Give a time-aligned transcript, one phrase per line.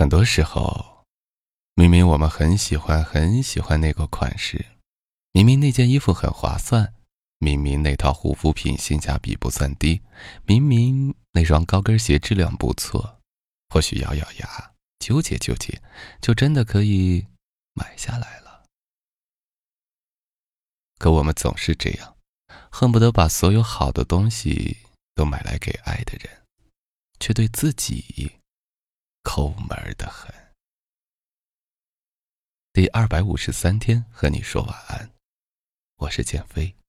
[0.00, 1.04] 很多时候，
[1.74, 4.64] 明明我们很喜欢很喜欢那个款式，
[5.32, 6.94] 明明那件衣服很划算，
[7.36, 10.00] 明明那套护肤品性价比不算低，
[10.46, 13.20] 明明那双高跟鞋质量不错，
[13.68, 15.82] 或许咬咬牙，纠结纠结，
[16.22, 17.26] 就真的可以
[17.74, 18.64] 买下来了。
[20.96, 22.16] 可我们总是这样，
[22.70, 24.78] 恨不得把所有好的东西
[25.14, 26.40] 都买来给爱的人，
[27.18, 28.39] 却对自己。
[29.22, 30.34] 抠门的很。
[32.72, 35.10] 第二百五十三天，和你说晚安。
[35.96, 36.79] 我是建飞。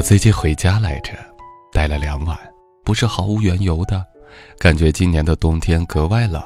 [0.00, 1.12] 我最近回家来着，
[1.74, 2.34] 待了两晚，
[2.82, 4.02] 不是毫无缘由的，
[4.58, 6.42] 感觉今年的冬天格外冷，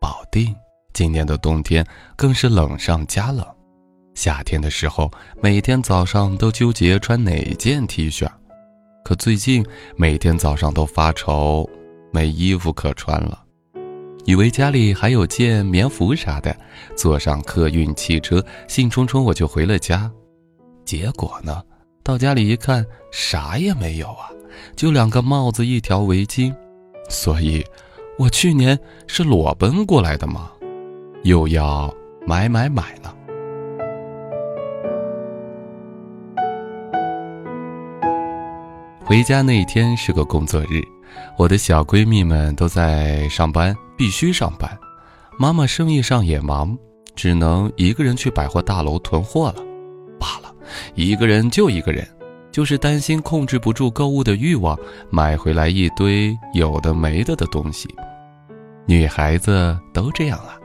[0.00, 0.54] 保定
[0.92, 1.84] 今年的冬天
[2.14, 3.44] 更是冷上加冷。
[4.14, 5.10] 夏天的时候，
[5.42, 8.24] 每天早上都纠结穿哪件 T 恤，
[9.04, 11.68] 可最近每天早上都发愁
[12.12, 13.42] 没衣服可穿了，
[14.26, 16.56] 以为家里还有件棉服啥的，
[16.96, 20.08] 坐上客运汽车，兴冲冲我就回了家，
[20.84, 21.60] 结果呢？
[22.06, 24.30] 到家里一看，啥也没有啊，
[24.76, 26.54] 就两个帽子，一条围巾，
[27.08, 27.66] 所以，
[28.16, 30.52] 我去年是裸奔过来的嘛？
[31.24, 31.92] 又要
[32.24, 33.12] 买买买了。
[39.04, 40.80] 回家那一天是个工作日，
[41.36, 44.70] 我的小闺蜜们都在上班，必须上班。
[45.36, 46.78] 妈妈生意上也忙，
[47.16, 49.65] 只能一个人去百货大楼囤货了。
[50.94, 52.06] 一个人就一个人，
[52.50, 54.78] 就是担心控制不住购物的欲望，
[55.10, 57.88] 买回来一堆有的没的的东西。
[58.86, 60.56] 女孩子都这样啊，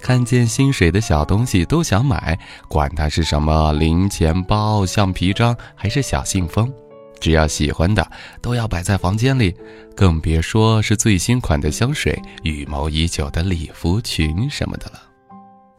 [0.00, 6.72] 看见心水的小东西都想买，管它是什么零钱包、橡皮章还是小信封，
[7.20, 8.04] 只要喜欢的
[8.42, 9.54] 都要摆在房间里，
[9.94, 15.00] 更别说是最新款的香水、预谋已久的礼服裙什么的了。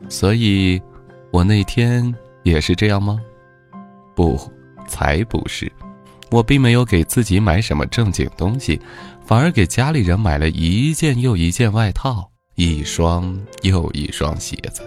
[0.07, 0.81] 所以，
[1.31, 3.19] 我那天也是这样吗？
[4.15, 4.39] 不，
[4.87, 5.71] 才不是！
[6.31, 8.79] 我并没有给自己买什么正经东西，
[9.25, 14.83] 反而给家里人买了一件又一件外套，一双又一双鞋子。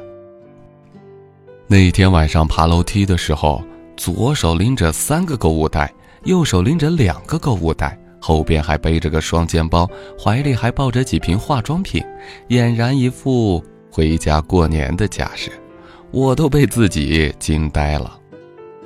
[1.66, 3.60] 那天晚上爬楼梯的时候，
[3.96, 5.92] 左手拎着三个购物袋，
[6.24, 12.00] 右手拎着两个购物袋，后边还背着个双肩包，怀里还抱着几瓶化妆品，
[12.50, 15.50] 俨然一副回家过年的架势，
[16.12, 18.18] 我都被自己惊呆了。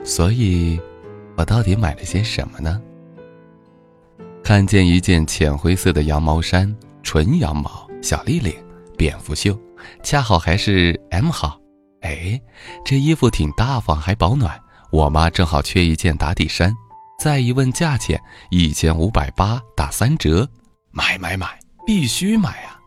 [0.07, 0.81] 所以，
[1.37, 2.81] 我到底买了些什么呢？
[4.45, 6.73] 看见一件浅灰色的羊毛衫，
[7.03, 8.55] 纯羊毛，小立领，
[8.97, 9.59] 蝙蝠袖，
[10.05, 11.61] 恰好还是 M 号。
[12.03, 12.41] 哎，
[12.85, 14.57] 这衣服挺大方，还保暖。
[14.93, 16.73] 我妈正好缺一件打底衫。
[17.19, 20.49] 再一问价钱，一千五百八，打三折，
[20.93, 22.79] 买买买，必须买啊！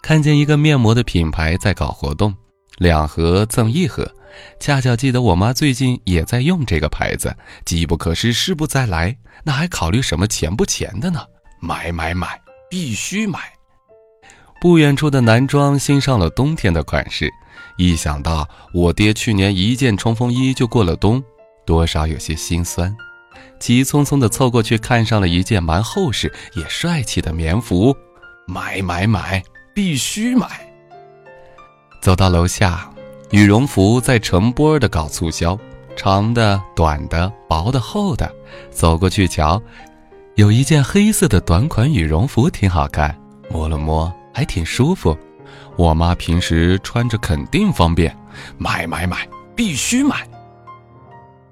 [0.00, 2.32] 看见一个面膜的品牌在搞活动，
[2.78, 4.08] 两盒赠一盒。
[4.58, 11.20] 恰巧记得我妈最近也在用这个牌子，机不可失，失不再来，那还考虑什么钱不钱的呢？
[11.60, 12.40] 买买买，
[12.70, 13.38] 必须买！
[14.60, 17.30] 不远处的男装新上了冬天的款式，
[17.76, 21.22] 一想到我爹去年一件冲锋衣就过了冬，
[21.66, 22.96] 多少有些心酸，
[23.58, 27.96] 急匆匆地凑过去看上了一件蛮厚实也帅气的棉服，
[28.46, 29.42] 买买买，
[29.74, 30.46] 必须买！
[32.00, 32.91] 走到楼下。
[33.32, 35.58] 羽绒服在成波的搞促销，
[35.96, 38.30] 长的、短的、薄的、厚的，
[38.70, 39.60] 走过去瞧，
[40.34, 43.18] 有一件黑色的短款羽绒服挺好看，
[43.50, 45.16] 摸了摸还挺舒服，
[45.76, 48.14] 我妈平时穿着肯定方便，
[48.58, 49.26] 买买买，
[49.56, 50.28] 必须买。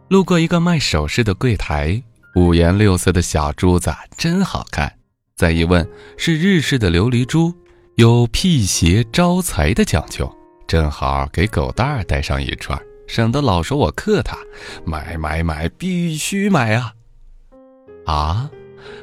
[0.08, 2.02] 路过一个卖首饰的柜台，
[2.36, 4.92] 五颜六色的小珠子真好看，
[5.34, 5.88] 再一问
[6.18, 7.54] 是日式的琉璃珠，
[7.94, 10.30] 有辟邪招财的讲究。
[10.70, 14.38] 正好给狗蛋儿带上一串，省得老说我克他。
[14.84, 16.94] 买买买，必须买啊！
[18.06, 18.50] 啊，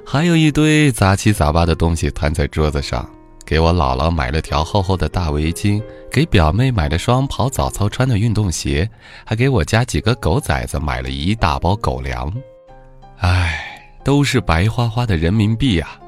[0.06, 3.06] 还有一堆杂七杂八的东西摊在桌子上。
[3.46, 8.90] 给我姥姥买了条厚厚的大围巾，给表妹买了双跑早操穿的运动鞋，
[9.26, 12.34] 还给我家几个狗崽子买了一大包狗粮。
[13.18, 16.00] 唉，都是白花花的人民币呀！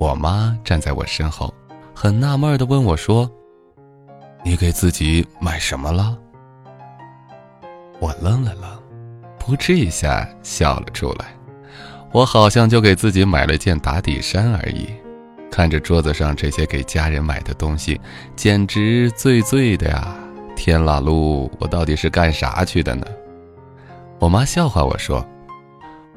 [0.00, 1.54] 我妈站在我身后，
[1.94, 3.30] 很纳闷地问我说。
[4.46, 6.18] 你给自己买什么了？
[7.98, 8.70] 我愣了愣，
[9.38, 11.34] 扑哧一下笑了出来。
[12.12, 14.88] 我好像就给自己买了件打底衫而已。
[15.50, 17.98] 看着桌子上这些给家人买的东西，
[18.36, 20.14] 简直醉醉的呀！
[20.54, 23.06] 天啦噜，我到底是干啥去的呢？
[24.18, 25.26] 我妈笑话我说：“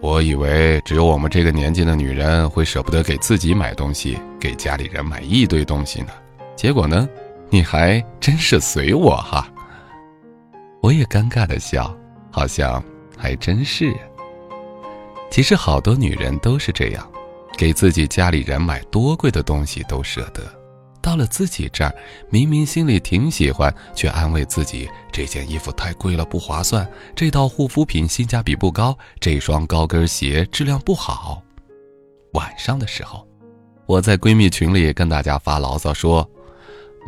[0.01, 6.09] 我以为只有我们这个年纪的女人会舍不得给自己买东西，给家里人买一堆东西呢。
[6.55, 7.07] 结果呢，
[7.49, 9.51] 你还真是随我哈。”
[10.81, 11.95] 我也尴尬的笑，
[12.31, 12.83] 好像
[13.17, 13.93] 还真是。
[15.29, 17.07] 其实好多女人都是这样。
[17.57, 20.43] 给自己家里人买多贵的东西都舍得，
[21.01, 21.91] 到了自己这儿，
[22.29, 31.41] 明明心里挺喜欢，却安慰自己这件衣服太贵了不划算，这套护肤品性价比不高，这双高跟鞋质量不好。
[32.33, 33.27] 晚上的时候，
[33.87, 36.29] 我在闺蜜群里跟大家发牢骚说，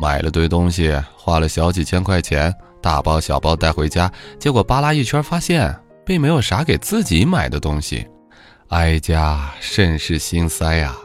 [0.00, 8.06] 买了堆东西，花了小几千块钱，大包小包带回家，结果扒拉一圈发现并没有啥给自己买的东西。
[8.68, 10.96] 哀家甚是心塞啊！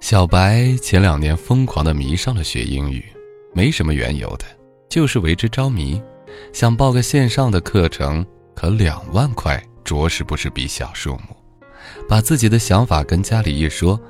[0.00, 3.04] 小白前两年疯狂的迷上了学英语，
[3.54, 4.44] 没什么缘由的，
[4.88, 6.02] 就是为之着迷，
[6.52, 11.36] 想报个线上的课程，可两万块着实不是笔小数目。
[12.08, 14.00] 把自己的想法跟家里一说，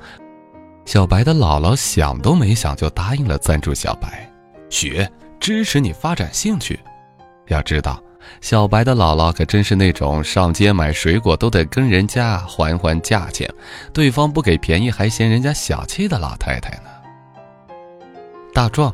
[0.85, 4.31] 小白的姥姥想都没想就答应了赞助小白，
[4.69, 6.79] 学支持你发展兴趣。
[7.47, 8.01] 要知道。
[8.41, 13.47] 小白的姥姥可真是那种上街买水果都得跟人家还还价钱，
[13.93, 16.89] 对方不给便宜还嫌人家小气的老太太呢。
[18.51, 18.91] 大壮，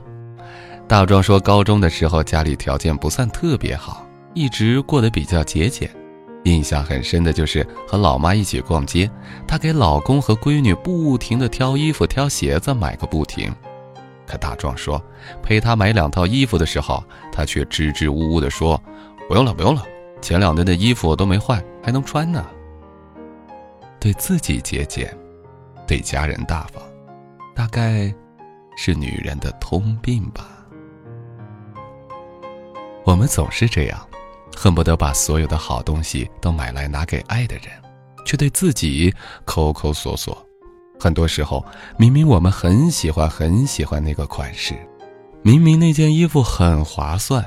[0.86, 5.90] 大壮说，高中的时候家里条件不算特别好，一直过得比较节俭。
[6.44, 9.10] 印象很深的就是和老妈一起逛街，
[9.48, 13.54] 她给老公和闺女不停的挑衣服、挑鞋子，买个不停。
[14.26, 15.04] 可大壮说，
[15.44, 18.82] 陪他买两套衣服的时候，他却支支吾吾的说。
[19.28, 19.84] 不用了，不用了，
[20.22, 22.46] 前两天的衣服都没坏，还能穿呢。
[24.00, 25.16] 对自己节俭，
[25.86, 26.82] 对家人大方，
[27.54, 28.14] 大概
[28.76, 30.48] 是女人的通病吧。
[33.04, 34.08] 我们总是这样，
[34.62, 37.66] 恨不得把所有的好东西都买来拿给爱的人，
[38.28, 39.12] 却对自己
[39.44, 40.38] 抠抠索索。
[41.00, 41.66] 很多时候，
[41.98, 44.76] 明明我们很喜欢很喜欢那个款式，
[45.42, 47.44] 明明那件衣服很划算。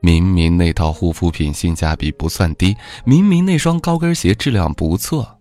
[0.00, 5.38] 明明那套护肤品性价比不算低，明明那双高跟鞋质量不错，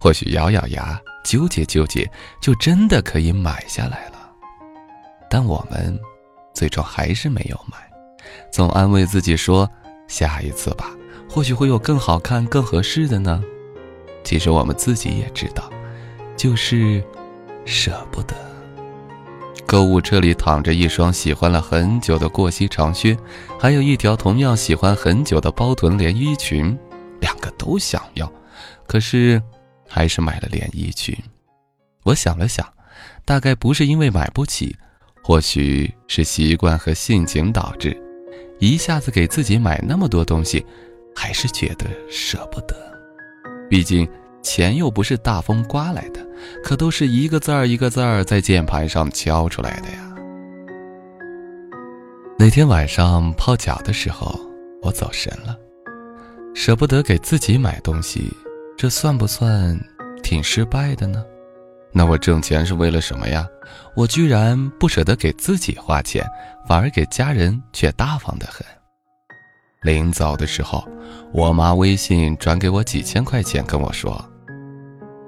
[0.00, 2.10] 或许咬咬牙纠结纠结，
[2.40, 4.32] 就真的可以买下来了。
[5.28, 6.00] 但我们
[6.54, 7.76] 最终还是没有买，
[8.50, 9.70] 总安慰自己说
[10.12, 10.94] 下一次吧，
[11.26, 13.42] 或许会有更好看、更合适的呢。
[14.22, 15.72] 其实我们自己也知道，
[16.36, 17.02] 就是
[17.64, 18.36] 舍不得。
[19.66, 23.16] 购物车里躺着一双喜欢了很久的过膝长靴，
[23.58, 26.78] 还有一条同样喜欢很久的包臀连衣裙，
[27.20, 28.30] 两个都想要，
[28.86, 29.42] 可是
[29.88, 31.16] 还是买了连衣裙。
[32.02, 32.70] 我想了想，
[33.24, 34.76] 大概不是因为买不起，
[35.22, 37.98] 或许是习惯和性情导致，
[38.62, 40.64] 一下子给自己买那么多东西，
[41.14, 42.76] 还是觉得舍不得。
[43.68, 44.08] 毕竟。
[44.44, 46.20] 钱又不是大风刮来的，
[46.64, 50.12] 可都是一个字儿一个字儿在键盘上敲出来的呀。
[52.36, 54.36] 那天晚上泡脚的时候，
[54.82, 55.56] 我走神了，
[56.56, 58.32] 舍不得给自己买东西，
[58.76, 59.78] 这算不算
[60.24, 61.24] 挺失败的呢？
[61.92, 63.46] 那我挣钱是为了什么呀？
[63.94, 66.26] 我居然不舍得给自己花钱，
[66.66, 68.66] 反而给家人却大方的很。
[69.82, 70.86] 临走的时候，
[71.32, 74.24] 我妈微信转给我几千块钱，跟我说。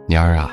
[0.07, 0.53] 妮儿啊，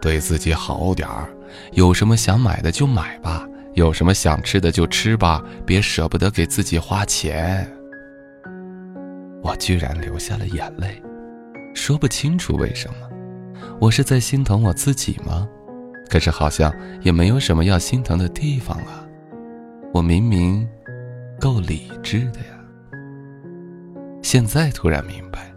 [0.00, 1.28] 对自己好点儿，
[1.72, 7.70] 有什么想买的就买吧，有什么想吃的就吃吧，别舍不得给自己花钱。
[9.42, 11.02] 我居然流下了眼泪，
[11.74, 13.08] 说不清楚为什么，
[13.80, 15.48] 我是在心疼我自己吗？
[16.08, 19.04] 可是好像也没有什么要心疼的地方啊，
[19.92, 20.66] 我明明
[21.40, 22.46] 够理智的呀。
[24.22, 25.52] 现在突然明白。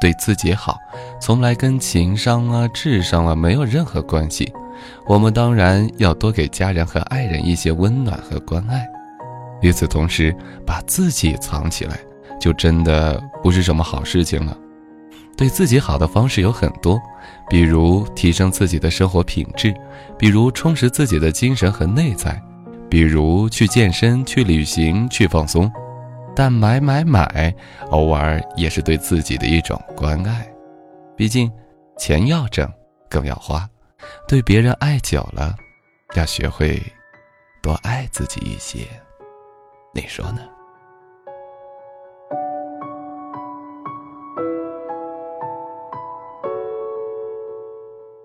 [0.00, 0.78] 对自己好，
[1.20, 4.50] 从来跟情商啊、智商啊没有任何关系。
[5.06, 8.88] 我们当然要多给家人和爱人一些温暖和关爱。
[9.60, 12.00] 与此同时，把自己藏起来，
[12.40, 14.56] 就真的不是什么好事情了。
[15.40, 17.00] 对自己好的方式有很多，
[17.48, 19.74] 比如提升自己的生活品质，
[20.18, 22.38] 比如充实自己的精神和内在，
[22.90, 25.72] 比如去健身、去旅行、去放松。
[26.36, 27.54] 但买买买，
[27.88, 30.46] 偶尔也是对自己的一种关爱。
[31.16, 31.50] 毕竟，
[31.96, 32.70] 钱要挣，
[33.08, 33.66] 更要花。
[34.28, 35.56] 对别人爱久了，
[36.16, 36.82] 要学会
[37.62, 38.80] 多爱自己一些。
[39.94, 40.42] 你说呢？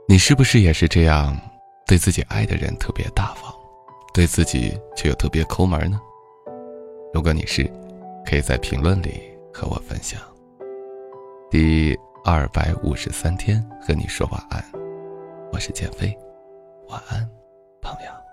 [0.08, 1.36] 你是不是也是这样，
[1.88, 3.52] 对自己爱的人特别大方，
[4.14, 6.00] 对自己却又特别抠门呢？
[7.12, 7.64] 如果你是，
[8.24, 10.22] 可以在评论里和我分享。
[11.50, 14.64] 第二百五十三天和你说晚安，
[15.52, 16.16] 我是减飞，
[16.88, 17.28] 晚安，
[17.82, 18.25] 朋友。